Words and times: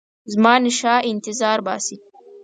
زمانشاه 0.33 0.99
انتظار 1.11 1.59
باسي. 1.67 1.95